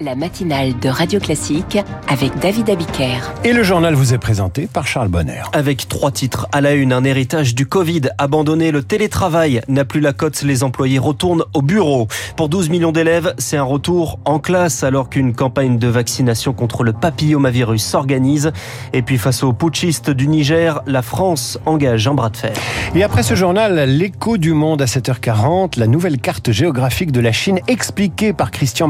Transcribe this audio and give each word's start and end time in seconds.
la 0.00 0.14
matinale 0.14 0.78
de 0.78 0.88
Radio 0.88 1.18
Classique 1.18 1.78
avec 2.08 2.38
David 2.38 2.70
Abiker. 2.70 3.18
Et 3.44 3.52
le 3.52 3.62
journal 3.62 3.94
vous 3.94 4.14
est 4.14 4.18
présenté 4.18 4.68
par 4.72 4.86
Charles 4.86 5.08
Bonner. 5.08 5.42
Avec 5.52 5.88
trois 5.88 6.12
titres 6.12 6.46
à 6.52 6.60
la 6.60 6.74
une, 6.74 6.92
un 6.92 7.02
héritage 7.02 7.54
du 7.54 7.66
Covid, 7.66 8.02
abandonné 8.18 8.70
le 8.70 8.82
télétravail, 8.82 9.62
n'a 9.68 9.84
plus 9.84 10.00
la 10.00 10.12
cote, 10.12 10.42
les 10.42 10.62
employés 10.62 10.98
retournent 10.98 11.44
au 11.54 11.62
bureau. 11.62 12.06
Pour 12.36 12.48
12 12.48 12.68
millions 12.68 12.92
d'élèves, 12.92 13.34
c'est 13.38 13.56
un 13.56 13.64
retour 13.64 14.20
en 14.24 14.38
classe 14.38 14.84
alors 14.84 15.10
qu'une 15.10 15.34
campagne 15.34 15.78
de 15.78 15.88
vaccination 15.88 16.52
contre 16.52 16.84
le 16.84 16.92
papillomavirus 16.92 17.82
s'organise. 17.82 18.52
Et 18.92 19.02
puis 19.02 19.18
face 19.18 19.42
aux 19.42 19.52
putschistes 19.52 20.10
du 20.10 20.28
Niger, 20.28 20.82
la 20.86 21.02
France 21.02 21.58
engage 21.66 22.06
un 22.06 22.14
bras 22.14 22.30
de 22.30 22.36
fer. 22.36 22.52
Et 22.94 23.02
après 23.02 23.22
ce 23.24 23.34
journal, 23.34 23.88
l'écho 23.88 24.36
du 24.36 24.52
monde 24.52 24.82
à 24.82 24.86
7h40, 24.86 25.78
la 25.78 25.86
nouvelle 25.86 26.18
carte 26.18 26.52
géographique 26.52 27.12
de 27.12 27.20
la 27.20 27.32
Chine 27.32 27.60
expliquée 27.66 28.32
par 28.32 28.50
Christian 28.50 28.86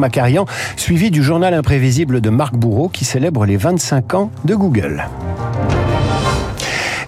Suivi 0.76 1.10
du 1.10 1.22
journal 1.22 1.54
imprévisible 1.54 2.20
de 2.20 2.30
Marc 2.30 2.54
Bourreau 2.54 2.88
qui 2.88 3.04
célèbre 3.04 3.46
les 3.46 3.56
25 3.56 4.14
ans 4.14 4.30
de 4.44 4.54
Google. 4.54 5.04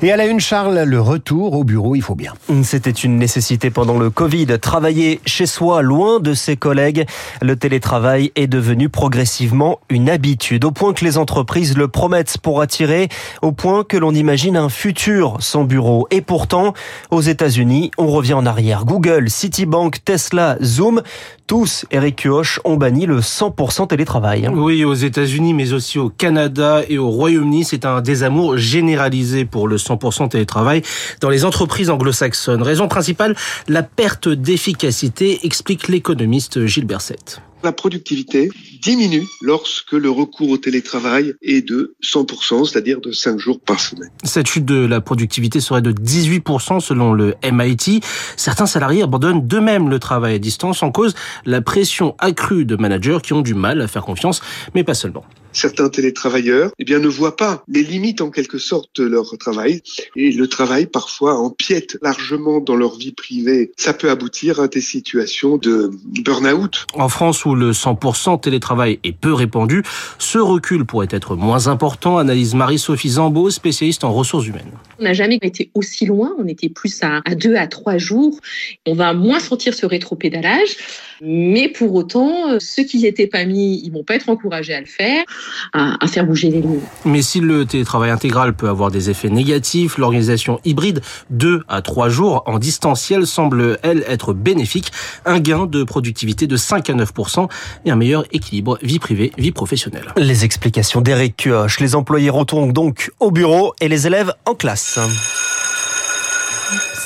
Et 0.01 0.13
à 0.13 0.17
la 0.17 0.27
une, 0.27 0.39
Charles, 0.39 0.85
le 0.85 1.01
retour 1.01 1.55
au 1.55 1.65
bureau, 1.65 1.97
il 1.97 2.03
faut 2.03 2.15
bien. 2.15 2.33
C'était 2.63 2.93
une 2.93 3.19
nécessité 3.19 3.69
pendant 3.69 3.99
le 3.99 4.11
Covid. 4.11 4.47
Travailler 4.61 5.21
chez 5.27 5.45
soi, 5.45 5.83
loin 5.83 6.21
de 6.21 6.35
ses 6.35 6.57
collègues. 6.57 7.05
Le 7.43 7.57
télétravail 7.57 8.31
est 8.37 8.47
devenu 8.47 8.91
progressivement 8.91 9.81
une 9.91 10.09
habitude, 10.09 10.65
au 10.65 10.71
point 10.71 10.93
que 10.93 11.05
les 11.05 11.19
entreprises 11.19 11.77
le 11.77 11.89
promettent 11.89 12.39
pour 12.39 12.61
attirer, 12.61 13.09
au 13.43 13.51
point 13.51 13.83
que 13.83 13.97
l'on 13.97 14.15
imagine 14.15 14.57
un 14.57 14.69
futur 14.69 15.39
sans 15.41 15.65
bureau. 15.65 16.07
Et 16.13 16.21
pourtant, 16.21 16.75
aux 17.11 17.23
États-Unis, 17.23 17.91
on 17.99 18.07
revient 18.07 18.35
en 18.35 18.47
arrière. 18.47 18.85
Google, 18.85 19.29
Citibank, 19.29 20.05
Tesla, 20.05 20.59
Zoom, 20.63 21.03
tous, 21.49 21.87
Eric 21.91 22.17
Kioch, 22.17 22.61
ont 22.65 22.77
banni 22.77 23.07
le 23.07 23.21
100% 23.21 23.89
télétravail. 23.89 24.49
Oui, 24.53 24.85
aux 24.85 24.95
États-Unis, 24.95 25.55
mais 25.55 25.73
aussi 25.73 25.99
au 25.99 26.11
Canada 26.11 26.83
et 26.89 26.99
au 26.99 27.09
Royaume-Uni, 27.09 27.65
c'est 27.65 27.87
un 27.87 28.03
désamour 28.03 28.59
généralisé 28.59 29.47
pour 29.47 29.67
le 29.67 29.77
100% 29.77 30.29
télétravail 30.29 30.83
dans 31.23 31.31
les 31.31 31.47
entreprises 31.47 31.89
anglo-saxonnes. 31.89 32.63
Raison 32.63 32.87
principale, 32.87 33.35
la 33.67 33.83
perte 33.83 34.29
d'efficacité, 34.29 35.41
explique 35.43 35.89
l'économiste 35.89 36.67
Gilles 36.67 36.85
Berset. 36.85 37.17
La 37.65 37.73
productivité 37.73 38.51
diminue 38.81 39.25
lorsque 39.43 39.93
le 39.93 40.11
recours 40.11 40.51
au 40.51 40.59
télétravail 40.59 41.35
est 41.43 41.67
de 41.67 41.97
100%, 42.03 42.65
c'est-à-dire 42.67 43.01
de 43.01 43.11
5 43.11 43.39
jours 43.39 43.59
par 43.61 43.81
semaine. 43.81 44.11
Cette 44.23 44.47
chute 44.47 44.65
de 44.65 44.87
la 44.87 45.01
productivité 45.01 45.61
serait 45.61 45.83
de 45.83 45.93
18% 45.93 46.81
selon 46.81 47.13
le 47.13 47.35
MIT. 47.45 48.01
Certains 48.37 48.67
salariés 48.67 49.03
abandonnent 49.03 49.47
d'eux-mêmes 49.47 49.89
le 49.89 49.99
travail 49.99 50.35
à 50.35 50.39
distance 50.39 50.83
en 50.83 50.93
cause 50.93 51.15
la 51.45 51.61
pression 51.61 52.15
accrue 52.19 52.65
de 52.65 52.77
managers 52.77 53.19
qui 53.23 53.33
ont 53.33 53.43
du 53.43 53.55
mal 53.55 53.81
à 53.81 53.89
faire 53.89 54.03
confiance, 54.03 54.41
mais 54.75 54.85
pas 54.85 54.95
seulement 54.95 55.25
certains 55.53 55.89
télétravailleurs 55.89 56.71
eh 56.79 56.85
bien, 56.85 56.99
ne 56.99 57.09
voient 57.09 57.37
pas 57.37 57.63
les 57.69 57.83
limites 57.83 58.21
en 58.21 58.31
quelque 58.31 58.59
sorte 58.59 59.01
de 59.01 59.05
leur 59.05 59.37
travail 59.39 59.83
et 60.17 60.33
le 60.33 60.47
travail 60.47 60.87
parfois 60.87 61.39
empiète 61.39 61.99
largement 62.03 62.61
dans 62.61 62.77
leur 62.77 62.97
vie 62.97 63.13
privée. 63.13 63.73
Ça 63.77 63.93
peut 63.93 64.11
aboutir 64.11 64.61
à 64.61 64.69
des 64.69 64.81
situations 64.81 65.57
de 65.57 65.91
burn-out. 66.23 66.87
En 66.95 67.09
France 67.09 67.45
où 67.45 67.55
le 67.55 67.73
100% 67.73 68.41
télétravail 68.41 68.99
est 69.05 69.13
peu 69.13 69.33
répandu, 69.33 69.83
ce 70.19 70.39
recul 70.39 70.85
pourrait 70.85 71.09
être 71.11 71.37
moins 71.37 71.69
important, 71.69 72.19
analyse 72.19 72.55
Marie-Sophie 72.55 73.11
Zambeau, 73.11 73.51
spécialiste 73.51 74.05
en 74.05 74.13
ressources 74.13 74.47
humaines. 74.47 74.73
On 74.99 75.05
n'a 75.05 75.13
jamais 75.13 75.39
été 75.43 75.71
aussi 75.75 76.07
loin, 76.07 76.35
on 76.39 76.47
était 76.47 76.69
plus 76.69 77.03
à, 77.03 77.21
à 77.25 77.35
deux 77.35 77.57
à 77.57 77.67
trois 77.67 77.99
jours. 77.99 78.39
On 78.87 78.95
va 78.95 79.13
moins 79.15 79.41
sentir 79.41 79.75
ce 79.75 79.87
rétropédalage, 79.87 80.77
mais 81.21 81.69
pour 81.69 81.95
autant, 81.95 82.59
ceux 82.61 82.85
qui 82.85 82.99
n'y 82.99 83.07
étaient 83.07 83.27
pas 83.27 83.45
mis, 83.45 83.81
ils 83.85 83.91
vont 83.91 84.05
pas 84.05 84.15
être 84.15 84.29
encouragés 84.29 84.75
à 84.75 84.81
le 84.81 84.87
faire 84.87 85.25
à, 85.73 86.07
faire 86.07 86.25
bouger 86.25 86.51
les 86.51 86.61
lignes. 86.61 86.81
Mais 87.05 87.23
si 87.23 87.41
le 87.41 87.65
télétravail 87.65 88.11
intégral 88.11 88.55
peut 88.55 88.69
avoir 88.69 88.91
des 88.91 89.11
effets 89.11 89.31
négatifs, 89.31 89.99
l'organisation 89.99 90.61
hybride 90.65 91.01
2 91.31 91.63
à 91.69 91.83
3 91.83 92.09
jours 92.09 92.43
en 92.47 92.59
distanciel 92.59 93.27
semble, 93.27 93.79
elle, 93.83 94.05
être 94.09 94.33
bénéfique. 94.33 94.93
Un 95.25 95.41
gain 95.41 95.67
de 95.67 95.85
productivité 95.85 96.47
de 96.47 96.57
5 96.57 96.91
à 96.91 96.95
9% 96.95 97.49
et 97.85 97.91
un 97.91 97.97
meilleur 97.97 98.25
équilibre 98.33 98.79
vie 98.83 98.99
privée, 98.99 99.33
vie 99.39 99.53
professionnelle. 99.53 100.07
Les 100.17 100.45
explications 100.45 101.01
d'Eric 101.01 101.37
Kioch. 101.37 101.81
Les 101.81 101.95
employés 101.95 102.31
retournent 102.31 102.73
donc 102.73 103.11
au 103.21 103.31
bureau 103.31 103.75
et 103.81 103.89
les 103.89 104.07
élèves 104.07 104.33
en 104.47 104.55
classe. 104.55 104.99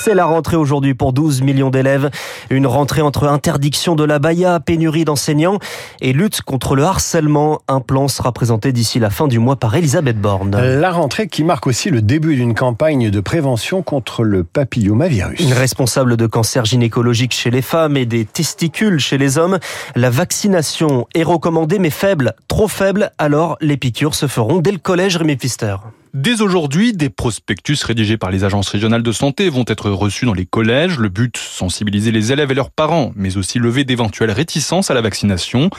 C'est 0.04 0.14
la 0.14 0.24
rentrée 0.24 0.56
aujourd'hui 0.56 0.94
pour 0.94 1.12
12 1.12 1.42
millions 1.42 1.70
d'élèves. 1.70 2.10
Une 2.50 2.66
rentrée 2.66 3.02
entre 3.02 3.28
interdiction 3.28 3.94
de 3.94 4.02
la 4.02 4.18
baya, 4.18 4.58
pénurie 4.58 5.04
d'enseignants 5.04 5.60
et 6.00 6.12
lutte 6.12 6.42
contre 6.42 6.74
le 6.74 6.82
harcèlement. 6.82 7.60
Un 7.68 7.78
plan 7.78 8.08
sera 8.08 8.32
présenté 8.32 8.72
d'ici 8.72 8.98
la 8.98 9.10
fin 9.10 9.28
du 9.28 9.38
mois 9.38 9.54
par 9.54 9.76
Elisabeth 9.76 10.20
Borne. 10.20 10.60
La 10.60 10.90
rentrée 10.90 11.28
qui 11.28 11.44
marque 11.44 11.68
aussi 11.68 11.88
le 11.88 12.02
début 12.02 12.34
d'une 12.34 12.56
campagne 12.56 13.10
de 13.10 13.20
prévention 13.20 13.82
contre 13.82 14.24
le 14.24 14.42
papillomavirus. 14.42 15.38
Une 15.38 15.52
responsable 15.52 16.16
de 16.16 16.26
cancer 16.26 16.64
gynécologique 16.64 17.32
chez 17.32 17.52
les 17.52 17.62
femmes 17.62 17.96
et 17.96 18.04
des 18.04 18.24
testicules 18.24 18.98
chez 18.98 19.19
les 19.19 19.38
hommes. 19.38 19.60
La 19.94 20.10
vaccination 20.10 21.06
est 21.14 21.22
recommandée 21.22 21.78
mais 21.78 21.90
faible, 21.90 22.34
trop 22.48 22.66
faible. 22.66 23.12
Alors 23.19 23.56
les 23.60 23.76
piqûres 23.76 24.16
se 24.16 24.26
feront 24.26 24.58
dès 24.58 24.72
le 24.72 24.78
collège 24.78 25.16
Rémi 25.16 25.36
Pfister. 25.36 25.76
Dès 26.15 26.43
aujourd'hui, 26.43 26.93
des 26.93 27.09
prospectus 27.09 27.83
rédigés 27.84 28.19
par 28.19 28.31
les 28.31 28.45
agences 28.45 28.69
régionales 28.69 29.03
de 29.03 29.12
santé 29.12 29.49
vont 29.49 29.65
être 29.67 29.91
reçus 29.91 30.27
dans 30.27 30.34
les 30.34 30.45
collèges. 30.45 30.99
Le 30.99 31.09
but, 31.09 31.39
sensibiliser 31.39 32.11
les 32.11 32.33
élèves 32.33 32.50
et 32.50 32.55
leurs 32.55 32.71
parents, 32.71 33.12
mais 33.17 33.39
aussi 33.39 33.59
lever 33.59 33.84
d'éventuelles 33.84 34.31
réticences 34.31 34.91
à 34.91 34.95
la 34.95 35.00
vaccination. 35.00 35.71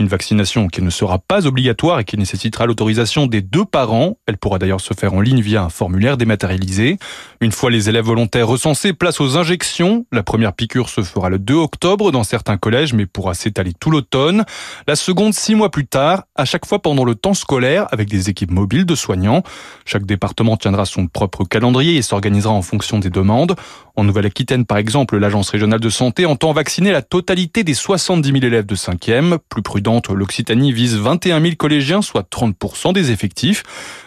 Une 0.00 0.08
vaccination 0.08 0.66
qui 0.66 0.82
ne 0.82 0.90
sera 0.90 1.20
pas 1.20 1.46
obligatoire 1.46 2.00
et 2.00 2.04
qui 2.04 2.18
nécessitera 2.18 2.66
l'autorisation 2.66 3.28
des 3.28 3.42
deux 3.42 3.64
parents. 3.64 4.18
Elle 4.26 4.38
pourra 4.38 4.58
d'ailleurs 4.58 4.80
se 4.80 4.92
faire 4.92 5.14
en 5.14 5.20
ligne 5.20 5.40
via 5.40 5.62
un 5.62 5.68
formulaire 5.68 6.16
dématérialisé. 6.16 6.98
Une 7.40 7.52
fois 7.52 7.70
les 7.70 7.88
élèves 7.88 8.06
volontaires 8.06 8.48
recensés, 8.48 8.92
place 8.92 9.20
aux 9.20 9.36
injections. 9.36 10.04
La 10.10 10.24
première 10.24 10.52
piqûre 10.52 10.88
se 10.88 11.02
fera 11.02 11.28
le 11.28 11.38
2 11.38 11.54
octobre 11.54 12.10
dans 12.10 12.24
certains 12.24 12.56
collèges, 12.56 12.92
mais 12.92 13.06
pourra 13.06 13.34
s'étaler 13.34 13.72
tout 13.72 13.90
l'automne. 13.90 14.44
La 14.88 14.96
seconde, 14.96 15.32
six 15.32 15.54
mois 15.54 15.70
plus 15.70 15.86
tard, 15.86 16.24
à 16.34 16.44
chaque 16.44 16.66
fois 16.66 16.82
pendant 16.82 17.04
le 17.04 17.14
temps 17.14 17.34
scolaire, 17.34 17.86
avec 17.92 18.08
des 18.08 18.28
équipes 18.28 18.50
mobiles 18.50 18.86
de 18.86 18.96
soignants. 18.96 19.44
Chaque 19.84 20.06
département 20.06 20.56
tiendra 20.56 20.86
son 20.86 21.06
propre 21.06 21.44
calendrier 21.44 21.96
et 21.96 22.02
s'organisera 22.02 22.52
en 22.52 22.62
fonction 22.62 22.98
des 22.98 23.10
demandes. 23.10 23.54
En 23.96 24.02
Nouvelle-Aquitaine, 24.02 24.66
par 24.66 24.78
exemple, 24.78 25.16
l'Agence 25.18 25.50
régionale 25.50 25.78
de 25.78 25.88
santé 25.88 26.26
entend 26.26 26.52
vacciner 26.52 26.90
la 26.90 27.00
totalité 27.00 27.62
des 27.62 27.74
70 27.74 28.28
000 28.28 28.44
élèves 28.44 28.66
de 28.66 28.74
5e. 28.74 29.38
Plus 29.48 29.62
prudente, 29.62 30.08
l'Occitanie 30.08 30.72
vise 30.72 30.96
21 30.96 31.40
000 31.40 31.54
collégiens, 31.56 32.02
soit 32.02 32.28
30% 32.28 32.92
des 32.92 33.12
effectifs. 33.12 33.62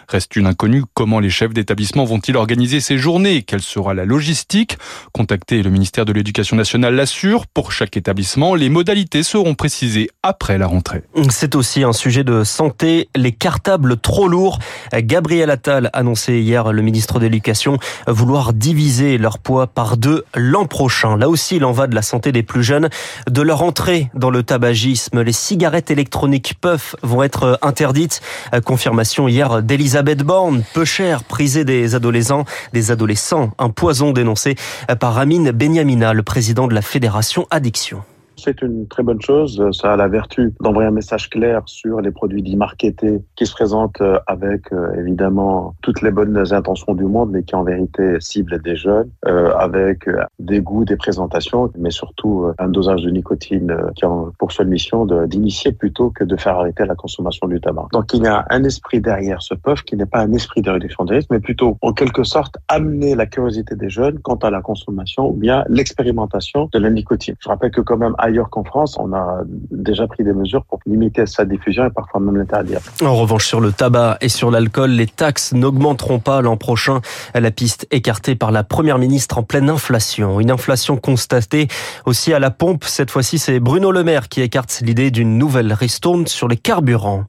Reste 0.06 0.36
une 0.36 0.46
inconnue, 0.46 0.84
comment 0.92 1.20
les 1.20 1.30
chefs 1.30 1.54
d'établissement 1.54 2.04
vont-ils 2.04 2.36
organiser 2.36 2.80
ces 2.80 2.98
journées? 2.98 3.42
Quelle 3.42 3.62
sera 3.62 3.94
la 3.94 4.04
logistique? 4.04 4.76
Contacté, 5.12 5.62
le 5.62 5.70
ministère 5.70 6.04
de 6.04 6.12
l'Éducation 6.12 6.56
nationale 6.56 6.94
l'assure. 6.94 7.46
Pour 7.46 7.72
chaque 7.72 7.96
établissement, 7.96 8.54
les 8.54 8.68
modalités 8.68 9.22
seront 9.22 9.54
précisées 9.54 10.08
après 10.22 10.58
la 10.58 10.66
rentrée. 10.66 11.02
C'est 11.30 11.54
aussi 11.54 11.82
un 11.82 11.94
sujet 11.94 12.24
de 12.24 12.44
santé, 12.44 13.08
les 13.16 13.32
cartables 13.32 13.98
trop 13.98 14.28
lourds. 14.28 14.58
Gabriel 14.92 15.50
Attal 15.50 15.88
annonçait 15.94 16.40
hier, 16.40 16.72
le 16.72 16.82
ministre 16.82 17.18
de 17.18 17.24
l'Éducation, 17.24 17.78
vouloir 18.06 18.52
diviser 18.52 19.16
leur 19.16 19.38
poids 19.38 19.66
par 19.78 19.96
deux 19.96 20.24
l'an 20.34 20.66
prochain. 20.66 21.16
Là 21.16 21.28
aussi, 21.28 21.54
il 21.54 21.64
en 21.64 21.70
va 21.70 21.86
de 21.86 21.94
la 21.94 22.02
santé 22.02 22.32
des 22.32 22.42
plus 22.42 22.64
jeunes, 22.64 22.88
de 23.30 23.42
leur 23.42 23.62
entrée 23.62 24.10
dans 24.12 24.28
le 24.28 24.42
tabagisme. 24.42 25.22
Les 25.22 25.30
cigarettes 25.30 25.92
électroniques 25.92 26.56
puff 26.60 26.96
vont 27.04 27.22
être 27.22 27.60
interdites. 27.62 28.20
Confirmation 28.64 29.28
hier 29.28 29.62
d'Elisa 29.62 30.00
Elisabeth 30.00 30.24
Borne, 30.24 30.64
peu 30.74 30.84
cher, 30.84 31.22
prisée 31.22 31.64
des 31.64 31.94
adolescents, 31.94 32.44
des 32.72 32.90
adolescents, 32.90 33.52
un 33.60 33.70
poison 33.70 34.10
dénoncé 34.10 34.56
par 34.98 35.16
Amine 35.16 35.52
Benyamina, 35.52 36.12
le 36.12 36.24
président 36.24 36.66
de 36.66 36.74
la 36.74 36.82
Fédération 36.82 37.46
Addiction. 37.52 38.02
C'est 38.38 38.62
une 38.62 38.86
très 38.86 39.02
bonne 39.02 39.20
chose. 39.20 39.62
Ça 39.72 39.94
a 39.94 39.96
la 39.96 40.06
vertu 40.06 40.54
d'envoyer 40.60 40.88
un 40.88 40.92
message 40.92 41.28
clair 41.28 41.62
sur 41.66 42.00
les 42.00 42.12
produits 42.12 42.42
dits 42.42 42.56
marketés 42.56 43.20
qui 43.34 43.46
se 43.46 43.52
présentent 43.52 44.00
euh, 44.00 44.18
avec 44.28 44.72
euh, 44.72 44.94
évidemment 44.96 45.74
toutes 45.82 46.02
les 46.02 46.12
bonnes 46.12 46.38
intentions 46.52 46.94
du 46.94 47.04
monde, 47.04 47.30
mais 47.32 47.42
qui 47.42 47.56
en 47.56 47.64
vérité 47.64 48.16
ciblent 48.20 48.62
des 48.62 48.76
jeunes, 48.76 49.10
euh, 49.26 49.52
avec 49.54 50.08
des 50.38 50.60
goûts, 50.60 50.84
des 50.84 50.96
présentations, 50.96 51.70
mais 51.76 51.90
surtout 51.90 52.46
un 52.58 52.68
dosage 52.68 53.02
de 53.02 53.10
nicotine 53.10 53.76
qui 53.96 54.04
a 54.04 54.08
pour 54.38 54.52
seule 54.52 54.68
mission 54.68 55.04
d'initier 55.26 55.72
plutôt 55.72 56.10
que 56.10 56.24
de 56.24 56.36
faire 56.36 56.58
arrêter 56.58 56.84
la 56.86 56.94
consommation 56.94 57.48
du 57.48 57.60
tabac. 57.60 57.88
Donc 57.92 58.14
il 58.14 58.22
y 58.22 58.26
a 58.26 58.46
un 58.50 58.62
esprit 58.64 59.00
derrière 59.00 59.42
ce 59.42 59.54
puff 59.54 59.82
qui 59.82 59.96
n'est 59.96 60.06
pas 60.06 60.20
un 60.20 60.32
esprit 60.32 60.62
de 60.62 60.70
réduction 60.70 61.04
des 61.04 61.16
risques, 61.16 61.30
mais 61.30 61.40
plutôt 61.40 61.76
en 61.82 61.92
quelque 61.92 62.22
sorte 62.22 62.56
amener 62.68 63.16
la 63.16 63.26
curiosité 63.26 63.74
des 63.74 63.90
jeunes 63.90 64.20
quant 64.20 64.36
à 64.36 64.50
la 64.50 64.60
consommation 64.60 65.28
ou 65.28 65.32
bien 65.32 65.64
l'expérimentation 65.68 66.68
de 66.72 66.78
la 66.78 66.90
nicotine. 66.90 67.34
Je 67.40 67.48
rappelle 67.48 67.70
que 67.70 67.80
quand 67.80 67.96
même 67.96 68.14
ailleurs 68.28 68.50
qu'en 68.50 68.64
France, 68.64 68.96
on 68.98 69.12
a 69.12 69.40
déjà 69.70 70.06
pris 70.06 70.24
des 70.24 70.32
mesures 70.32 70.64
pour 70.64 70.80
limiter 70.86 71.26
sa 71.26 71.44
diffusion 71.44 71.86
et 71.86 71.90
parfois 71.90 72.20
même 72.20 72.36
l'interdire. 72.36 72.80
En 73.02 73.16
revanche, 73.16 73.46
sur 73.46 73.60
le 73.60 73.72
tabac 73.72 74.18
et 74.20 74.28
sur 74.28 74.50
l'alcool, 74.50 74.90
les 74.90 75.06
taxes 75.06 75.52
n'augmenteront 75.52 76.18
pas 76.18 76.40
l'an 76.40 76.56
prochain. 76.56 77.00
La 77.34 77.50
piste 77.50 77.86
écartée 77.90 78.34
par 78.34 78.52
la 78.52 78.64
première 78.64 78.98
ministre 78.98 79.38
en 79.38 79.42
pleine 79.42 79.70
inflation. 79.70 80.40
Une 80.40 80.50
inflation 80.50 80.96
constatée 80.96 81.68
aussi 82.06 82.32
à 82.32 82.38
la 82.38 82.50
pompe. 82.50 82.84
Cette 82.84 83.10
fois-ci, 83.10 83.38
c'est 83.38 83.60
Bruno 83.60 83.90
Le 83.90 84.04
Maire 84.04 84.28
qui 84.28 84.40
écarte 84.42 84.80
l'idée 84.84 85.10
d'une 85.10 85.38
nouvelle 85.38 85.72
ristourne 85.72 86.26
sur 86.26 86.48
les 86.48 86.56
carburants. 86.56 87.24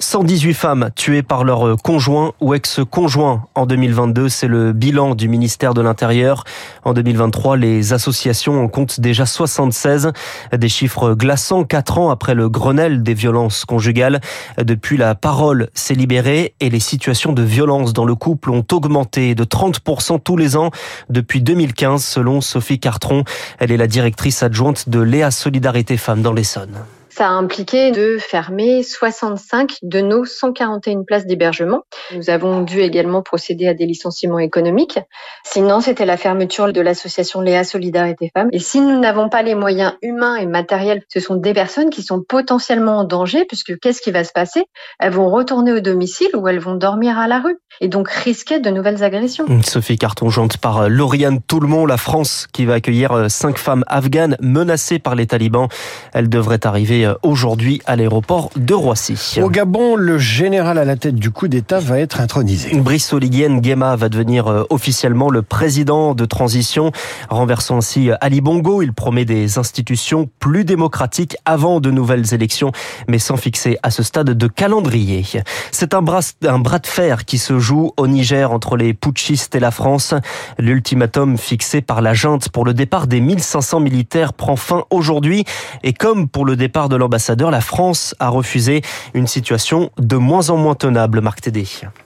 118 0.00 0.54
femmes 0.54 0.90
tuées 0.94 1.22
par 1.22 1.44
leur 1.44 1.66
euh, 1.66 1.76
conjoint 1.76 2.32
ou 2.40 2.54
ex-conjoint 2.54 3.46
en 3.54 3.66
2022. 3.66 4.28
C'est 4.28 4.46
le 4.46 4.72
bilan 4.72 5.14
du 5.14 5.28
ministère 5.28 5.74
de 5.74 5.80
l'Intérieur. 5.80 6.44
En 6.84 6.92
2023, 6.92 7.56
les 7.56 7.92
associations 7.92 8.62
en 8.62 8.68
comptent 8.68 9.00
déjà 9.00 9.26
76. 9.26 10.12
Des 10.56 10.68
chiffres 10.68 11.14
glaçants 11.14 11.64
quatre 11.64 11.98
ans 11.98 12.10
après 12.10 12.34
le 12.34 12.48
Grenelle 12.48 13.02
des 13.02 13.14
violences 13.14 13.64
conjugales. 13.64 14.20
Depuis, 14.62 14.96
la 14.96 15.14
parole 15.14 15.68
s'est 15.74 15.94
libérée 15.94 16.54
et 16.60 16.70
les 16.70 16.80
situations 16.80 17.32
de 17.32 17.42
violence 17.42 17.92
dans 17.92 18.04
le 18.04 18.14
couple 18.14 18.50
ont 18.50 18.64
augmenté 18.72 19.34
de 19.34 19.44
30% 19.44 20.20
tous 20.22 20.36
les 20.36 20.56
ans 20.56 20.70
depuis 21.10 21.42
2015 21.42 22.04
selon 22.04 22.40
Sophie 22.40 22.78
Cartron. 22.78 23.24
Elle 23.58 23.72
est 23.72 23.76
la 23.76 23.86
directrice 23.86 24.42
adjointe 24.42 24.88
de 24.88 25.00
Léa 25.00 25.30
Solidarité 25.30 25.96
Femmes 25.96 26.22
dans 26.22 26.32
l'Essonne. 26.32 26.78
Ça 27.18 27.30
a 27.30 27.32
impliqué 27.32 27.90
de 27.90 28.16
fermer 28.20 28.84
65 28.84 29.78
de 29.82 30.00
nos 30.00 30.24
141 30.24 31.02
places 31.02 31.26
d'hébergement. 31.26 31.82
Nous 32.14 32.30
avons 32.30 32.60
dû 32.60 32.78
également 32.78 33.22
procéder 33.22 33.66
à 33.66 33.74
des 33.74 33.86
licenciements 33.86 34.38
économiques. 34.38 35.00
Sinon, 35.42 35.80
c'était 35.80 36.06
la 36.06 36.16
fermeture 36.16 36.72
de 36.72 36.80
l'association 36.80 37.40
Léa 37.40 37.64
Solidarité 37.64 38.30
Femmes. 38.32 38.50
Et 38.52 38.60
si 38.60 38.80
nous 38.80 39.00
n'avons 39.00 39.28
pas 39.28 39.42
les 39.42 39.56
moyens 39.56 39.94
humains 40.00 40.36
et 40.36 40.46
matériels, 40.46 41.02
ce 41.08 41.18
sont 41.18 41.34
des 41.34 41.54
personnes 41.54 41.90
qui 41.90 42.04
sont 42.04 42.22
potentiellement 42.22 42.98
en 42.98 43.04
danger, 43.04 43.44
puisque 43.46 43.76
qu'est-ce 43.80 44.00
qui 44.00 44.12
va 44.12 44.22
se 44.22 44.30
passer? 44.32 44.66
Elles 45.00 45.10
vont 45.10 45.28
retourner 45.28 45.72
au 45.72 45.80
domicile 45.80 46.30
ou 46.36 46.46
elles 46.46 46.60
vont 46.60 46.76
dormir 46.76 47.18
à 47.18 47.26
la 47.26 47.40
rue 47.40 47.58
et 47.80 47.88
donc 47.88 48.08
risquer 48.10 48.60
de 48.60 48.70
nouvelles 48.70 49.02
agressions. 49.02 49.44
Sophie 49.64 49.98
Carton, 49.98 50.30
jointe 50.30 50.58
par 50.58 50.88
Lauriane 50.88 51.40
Toulmont, 51.42 51.84
la 51.84 51.96
France 51.96 52.46
qui 52.52 52.64
va 52.64 52.74
accueillir 52.74 53.10
euh, 53.10 53.28
cinq 53.28 53.58
femmes 53.58 53.84
afghanes 53.88 54.36
menacées 54.40 55.00
par 55.00 55.14
les 55.14 55.26
talibans. 55.26 55.68
Elles 56.12 56.28
devraient 56.28 56.64
arriver 56.64 57.06
euh, 57.07 57.07
aujourd'hui 57.22 57.80
à 57.86 57.96
l'aéroport 57.96 58.50
de 58.56 58.74
Roissy. 58.74 59.38
Au 59.42 59.50
Gabon, 59.50 59.96
le 59.96 60.18
général 60.18 60.78
à 60.78 60.84
la 60.84 60.96
tête 60.96 61.16
du 61.16 61.30
coup 61.30 61.48
d'État 61.48 61.80
va 61.80 61.98
être 61.98 62.20
intronisé. 62.20 62.76
Brice 62.76 63.12
Oliguen 63.12 63.60
Nguema 63.60 63.96
va 63.96 64.08
devenir 64.08 64.46
euh, 64.48 64.64
officiellement 64.70 65.30
le 65.30 65.42
président 65.42 66.14
de 66.14 66.24
transition, 66.24 66.92
renversant 67.28 67.78
ainsi 67.78 68.10
euh, 68.10 68.16
Ali 68.20 68.40
Bongo. 68.40 68.82
Il 68.82 68.92
promet 68.92 69.24
des 69.24 69.58
institutions 69.58 70.28
plus 70.38 70.64
démocratiques 70.64 71.36
avant 71.44 71.80
de 71.80 71.90
nouvelles 71.90 72.34
élections, 72.34 72.72
mais 73.08 73.18
sans 73.18 73.36
fixer 73.36 73.78
à 73.82 73.90
ce 73.90 74.02
stade 74.02 74.30
de 74.30 74.46
calendrier. 74.46 75.24
C'est 75.70 75.94
un 75.94 76.02
bras, 76.02 76.20
un 76.46 76.58
bras 76.58 76.78
de 76.78 76.86
fer 76.86 77.24
qui 77.24 77.38
se 77.38 77.58
joue 77.58 77.92
au 77.96 78.06
Niger 78.06 78.52
entre 78.52 78.76
les 78.76 78.94
putschistes 78.94 79.54
et 79.54 79.60
la 79.60 79.70
France. 79.70 80.14
L'ultimatum 80.58 81.38
fixé 81.38 81.80
par 81.80 82.02
la 82.02 82.14
junte 82.14 82.48
pour 82.48 82.64
le 82.64 82.74
départ 82.74 83.06
des 83.06 83.20
1500 83.20 83.80
militaires 83.80 84.32
prend 84.32 84.56
fin 84.56 84.84
aujourd'hui 84.90 85.44
et 85.82 85.92
comme 85.92 86.28
pour 86.28 86.44
le 86.44 86.56
départ 86.56 86.88
de 86.88 86.96
l'ambassadeur, 86.98 87.50
la 87.50 87.60
France 87.60 88.14
a 88.18 88.28
refusé 88.28 88.82
une 89.14 89.26
situation 89.26 89.90
de 89.98 90.16
moins 90.16 90.50
en 90.50 90.56
moins 90.56 90.74
tenable, 90.74 91.20
Marc 91.20 91.40
Tédé. 91.40 91.64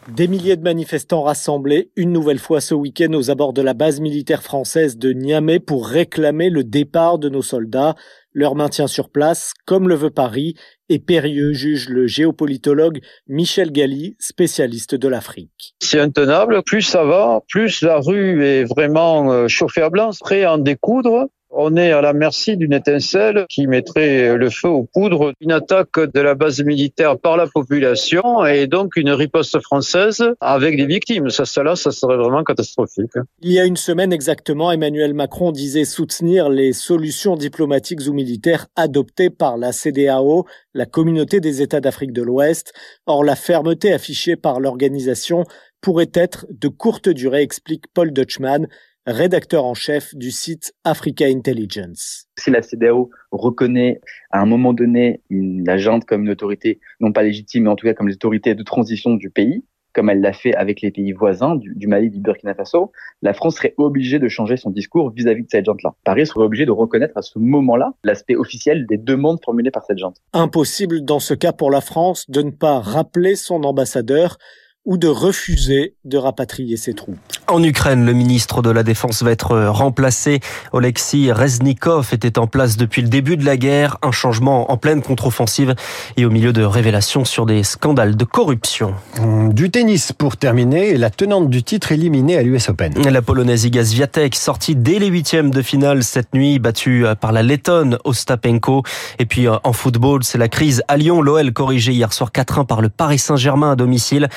Des 0.09 0.29
milliers 0.29 0.57
de 0.57 0.63
manifestants 0.63 1.23
rassemblés 1.23 1.91
une 1.97 2.13
nouvelle 2.13 2.39
fois 2.39 2.61
ce 2.61 2.75
week-end 2.75 3.13
aux 3.15 3.31
abords 3.31 3.53
de 3.53 3.63
la 3.63 3.75
base 3.75 4.01
militaire 4.01 4.43
française 4.43 4.97
de 4.97 5.13
Niamey 5.13 5.59
pour 5.59 5.87
réclamer 5.89 6.51
le 6.51 6.65
départ 6.65 7.19
de 7.19 7.29
nos 7.29 7.43
soldats. 7.43 7.95
Leur 8.35 8.55
maintien 8.55 8.87
sur 8.87 9.11
place, 9.11 9.53
comme 9.67 9.89
le 9.89 9.95
veut 9.95 10.11
Paris, 10.11 10.55
est 10.89 10.99
périlleux, 10.99 11.53
juge 11.53 11.89
le 11.89 12.07
géopolitologue 12.07 13.01
Michel 13.27 13.73
Galli, 13.73 14.17
spécialiste 14.19 14.95
de 14.95 15.09
l'Afrique. 15.09 15.75
C'est 15.81 16.01
intenable, 16.01 16.63
plus 16.65 16.83
ça 16.83 17.05
va, 17.05 17.41
plus 17.49 17.83
la 17.83 17.99
rue 18.01 18.45
est 18.45 18.65
vraiment 18.65 19.31
euh, 19.31 19.49
chauffée 19.49 19.83
à 19.83 19.91
blanc, 19.91 20.11
prêt 20.21 20.45
à 20.45 20.55
en 20.55 20.59
découdre. 20.59 21.29
On 21.55 21.77
est 21.77 21.93
à 21.93 22.01
la 22.01 22.15
merci 22.15 22.57
d'une 22.57 22.73
étincelle 22.73 23.45
qui 23.51 23.67
mettrait 23.67 24.39
le 24.39 24.49
feu 24.49 24.69
aux 24.69 24.85
poudres, 24.85 25.33
une 25.41 25.53
attaque 25.53 26.01
de 26.01 26.21
la 26.21 26.35
base 26.35 26.63
militaire 26.63 27.19
par 27.19 27.37
la 27.37 27.47
population 27.47 28.47
et 28.47 28.67
donc 28.67 28.97
une 28.97 29.11
riposte 29.11 29.61
française 29.61 30.25
avec 30.41 30.79
des 30.79 30.87
victimes. 30.87 31.29
Ça, 31.29 31.63
là, 31.63 31.77
ça 31.77 31.91
serait 31.91 32.17
vraiment 32.17 32.43
catastrophique. 32.43 33.13
Il 33.43 33.53
y 33.53 33.61
a 33.61 33.67
une 33.67 33.77
semaine 33.77 34.15
exactement, 34.15 34.73
Emmanuel 34.73 35.13
Macron 35.13 35.53
disait 35.53 35.85
soutenir 35.85 36.49
les 36.49 36.73
solutions 36.73 37.37
diplomatiques 37.37 38.01
ou 38.09 38.15
militaires 38.15 38.69
adoptées 38.75 39.29
par 39.29 39.59
la 39.59 39.73
CDAO, 39.73 40.47
la 40.73 40.87
communauté 40.87 41.41
des 41.41 41.61
États 41.61 41.83
d'Afrique 41.83 42.13
de 42.13 42.23
l'Ouest. 42.23 42.73
Or, 43.05 43.25
la 43.25 43.37
fermeté 43.37 43.93
affichée 43.93 44.37
par 44.37 44.59
l'organisation 44.59 45.45
pourrait 45.83 46.13
être 46.15 46.47
de 46.49 46.69
courte 46.69 47.11
durée, 47.11 47.43
explique 47.43 47.85
Paul 47.93 48.11
Dutchman, 48.13 48.69
rédacteur 49.07 49.65
en 49.65 49.75
chef 49.75 50.15
du 50.15 50.31
site 50.31 50.75
Africa 50.85 51.27
Intelligence. 51.27 52.27
Si 52.39 52.51
la 52.51 52.63
CDAO 52.63 53.11
reconnaît 53.31 54.01
à 54.31 54.41
un 54.41 54.47
moment 54.47 54.73
donné 54.73 55.21
une, 55.31 55.65
la 55.65 55.77
comme 56.07 56.23
une 56.23 56.31
autorité 56.31 56.81
non 57.01 57.13
pas 57.13 57.23
légitime, 57.23 57.65
mais 57.65 57.71
en 57.71 57.77
tout 57.77 57.87
cas 57.87 57.95
comme 57.95 58.09
l'autorité 58.09 58.55
de 58.55 58.63
transition 58.63 59.15
du 59.15 59.31
pays, 59.31 59.65
comme 59.93 60.09
elle 60.09 60.21
l'a 60.21 60.33
fait 60.33 60.55
avec 60.55 60.81
les 60.81 60.91
pays 60.91 61.13
voisins 61.13 61.57
du, 61.57 61.75
du, 61.75 61.87
Mali, 61.87 62.11
du 62.11 62.21
Burkina 62.21 62.55
Faso, 62.55 62.93
la 63.21 63.35
France 63.35 63.57
serait 63.57 63.75
obligée 63.77 64.19
de 64.19 64.29
changer 64.29 64.57
son 64.57 64.71
discours 64.71 65.11
vis-à-vis 65.11 65.43
de 65.43 65.49
cette 65.51 65.67
jante-là. 65.67 65.95
Paris 66.05 66.27
serait 66.27 66.45
obligé 66.45 66.65
de 66.65 66.71
reconnaître 66.71 67.17
à 67.17 67.23
ce 67.23 67.39
moment-là 67.39 67.93
l'aspect 68.05 68.37
officiel 68.37 68.87
des 68.87 68.97
demandes 68.97 69.39
formulées 69.45 69.71
par 69.71 69.85
cette 69.85 69.99
jante. 69.99 70.17
Impossible 70.33 71.05
dans 71.05 71.21
ce 71.21 71.35
cas 71.35 71.53
pour 71.53 71.71
la 71.71 71.81
France 71.81 72.29
de 72.31 72.43
ne 72.43 72.51
pas 72.51 72.79
rappeler 72.81 73.37
son 73.37 73.65
ambassadeur 73.65 74.39
ou 74.85 74.97
de 74.97 75.07
refuser 75.07 75.95
de 76.05 76.17
rapatrier 76.19 76.77
ses 76.77 76.95
troupes. 76.95 77.19
En 77.47 77.63
Ukraine, 77.63 78.05
le 78.05 78.13
ministre 78.13 78.63
de 78.63 78.71
la 78.71 78.83
Défense 78.83 79.23
va 79.23 79.31
être 79.31 79.57
remplacé. 79.67 80.41
Oleksiy 80.73 81.31
Reznikov 81.31 82.09
était 82.13 82.39
en 82.39 82.47
place 82.47 82.77
depuis 82.77 83.03
le 83.03 83.09
début 83.09 83.37
de 83.37 83.45
la 83.45 83.57
guerre, 83.57 83.99
un 84.03 84.11
changement 84.11 84.73
en 84.73 84.77
pleine 84.77 85.03
contre-offensive 85.03 85.75
et 86.17 86.25
au 86.25 86.31
milieu 86.31 86.53
de 86.53 86.63
révélations 86.63 87.25
sur 87.25 87.47
des 87.47 87.63
scandales 87.63 88.17
de 88.17 88.25
corruption. 88.25 88.95
Hum, 89.19 89.53
du 89.53 89.71
tennis 89.71 90.13
pour 90.13 90.37
terminer, 90.37 90.97
la 90.97 91.11
tenante 91.11 91.51
du 91.51 91.63
titre 91.63 91.93
éliminée 91.93 92.37
à 92.37 92.43
l'US 92.43 92.69
Open. 92.69 92.95
La 92.95 93.23
polonaise 93.23 93.65
Iga 93.65 93.85
Swiatek 93.85 94.35
sortie 94.35 94.75
dès 94.75 94.99
les 94.99 95.09
huitièmes 95.09 95.51
de 95.51 95.63
finale 95.63 96.03
cette 96.03 96.35
nuit, 96.35 96.59
battue 96.59 97.05
par 97.21 97.33
la 97.33 97.43
lettonne 97.43 97.99
Ostapenko. 98.05 98.83
Et 99.19 99.27
puis 99.27 99.47
euh, 99.47 99.57
en 99.63 99.73
football, 99.73 100.25
c'est 100.25 100.39
la 100.39 100.49
crise 100.49 100.83
à 100.89 100.97
Lyon. 100.97 101.21
L'OL 101.21 101.53
corrigé 101.53 101.93
hier 101.93 102.13
soir 102.13 102.31
4-1 102.31 102.67
par 102.67 102.81
le 102.81 102.89
Paris 102.89 103.19
Saint-Germain 103.19 103.73
à 103.73 103.77
domicile 103.77 104.29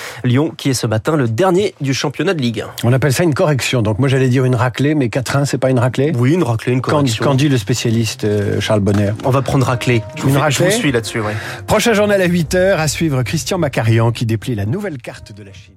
qui 0.57 0.69
est 0.69 0.73
ce 0.73 0.87
matin 0.87 1.15
le 1.15 1.27
dernier 1.27 1.73
du 1.81 1.93
championnat 1.93 2.33
de 2.33 2.41
Ligue 2.41 2.61
1. 2.61 2.67
On 2.83 2.93
appelle 2.93 3.13
ça 3.13 3.23
une 3.23 3.33
correction. 3.33 3.81
Donc 3.81 3.99
moi 3.99 4.07
j'allais 4.07 4.29
dire 4.29 4.45
une 4.45 4.55
raclée, 4.55 4.95
mais 4.95 5.07
4-1, 5.07 5.45
c'est 5.45 5.57
pas 5.57 5.69
une 5.69 5.79
raclée? 5.79 6.11
Oui, 6.17 6.33
une 6.33 6.43
raclée, 6.43 6.73
une 6.73 6.81
correction. 6.81 7.23
Quand, 7.23 7.35
dit 7.35 7.49
le 7.49 7.57
spécialiste 7.57 8.23
euh, 8.25 8.59
Charles 8.59 8.81
Bonner? 8.81 9.11
On 9.23 9.29
va 9.29 9.41
prendre 9.41 9.65
raclée. 9.65 10.01
Je 10.15 10.27
une 10.27 10.37
raclée. 10.37 10.69
Je 10.69 10.75
vous 10.75 10.79
suis 10.79 10.91
là-dessus. 10.91 11.21
Prochain 11.67 11.93
journal 11.93 12.21
à 12.21 12.27
8h, 12.27 12.75
à 12.75 12.87
suivre 12.87 13.23
Christian 13.23 13.57
Macarian 13.57 14.11
qui 14.11 14.25
déplie 14.25 14.55
la 14.55 14.65
nouvelle 14.65 14.97
carte 14.97 15.33
de 15.33 15.43
la 15.43 15.53
Chine. 15.53 15.75